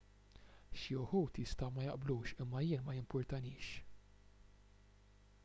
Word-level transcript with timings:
xi 0.83 0.95
wħud 1.01 1.35
jistgħu 1.41 1.67
ma 1.75 1.83
jaqblux 1.87 2.33
imma 2.45 2.63
jien 2.69 2.83
ma 2.87 2.97
jimpurtanix 2.97 3.71